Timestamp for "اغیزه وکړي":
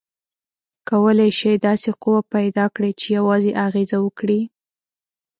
3.67-4.41